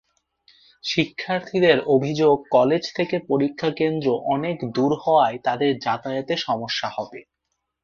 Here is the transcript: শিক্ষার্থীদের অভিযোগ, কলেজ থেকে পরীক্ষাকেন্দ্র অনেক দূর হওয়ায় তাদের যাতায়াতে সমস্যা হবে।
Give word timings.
শিক্ষার্থীদের 0.83 1.77
অভিযোগ, 1.87 2.35
কলেজ 2.51 2.83
থেকে 2.95 3.15
পরীক্ষাকেন্দ্র 3.27 4.07
অনেক 4.27 4.57
দূর 4.75 4.91
হওয়ায় 5.03 5.37
তাদের 5.43 5.71
যাতায়াতে 5.79 6.33
সমস্যা 6.39 6.87
হবে। 6.89 7.19